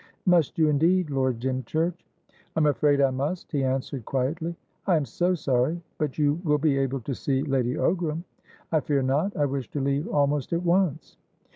[0.25, 2.07] "Must you indeed, Lord Dymchurch?"
[2.55, 4.55] "I'm afraid I must," he answered quietly.
[4.87, 5.79] "I am so sorry.
[5.99, 8.23] But you will be able to see Lady Ogram?"
[8.71, 9.37] "I fear not.
[9.37, 11.17] I wish to leave almost at once."